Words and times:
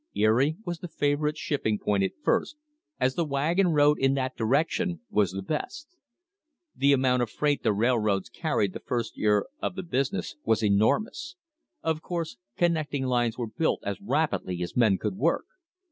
Erie 0.15 0.57
was 0.65 0.79
the 0.79 0.87
favourite 0.87 1.37
shipping 1.37 1.77
point 1.77 2.01
at 2.03 2.15
first, 2.23 2.55
as 2.99 3.13
the 3.13 3.23
wagon 3.23 3.67
road 3.67 3.99
in 3.99 4.15
that 4.15 4.35
direction 4.35 5.01
was 5.11 5.31
the 5.31 5.43
best. 5.43 5.95
The 6.75 6.91
amount 6.91 7.21
of 7.21 7.29
freight 7.29 7.61
the 7.61 7.71
railroads 7.71 8.27
carried 8.27 8.73
the 8.73 8.79
first 8.79 9.15
year 9.15 9.45
of 9.61 9.75
the 9.75 9.83
business 9.83 10.37
was 10.43 10.63
enormous. 10.63 11.35
Of 11.83 12.01
course 12.01 12.37
connecting 12.57 13.05
lines 13.05 13.37
were 13.37 13.45
built 13.45 13.81
as 13.83 14.01
rapidly 14.01 14.63
as 14.63 14.75
men 14.75 14.97
could 14.97 15.17
work. 15.17 15.45